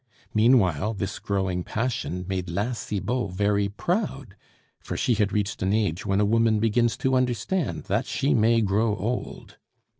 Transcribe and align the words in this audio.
Meanwhile 0.33 0.95
this 0.95 1.19
growing 1.19 1.63
passion 1.63 2.25
made 2.27 2.49
La 2.49 2.71
Cibot 2.73 3.29
very 3.33 3.69
proud, 3.69 4.35
for 4.79 4.97
she 4.97 5.13
had 5.13 5.31
reached 5.31 5.61
an 5.61 5.73
age 5.73 6.07
when 6.07 6.19
a 6.19 6.25
woman 6.25 6.59
begins 6.59 6.97
to 6.97 7.13
understand 7.13 7.83
that 7.83 8.07
she 8.07 8.33
may 8.33 8.61
grow 8.61 8.95
old. 8.95 9.57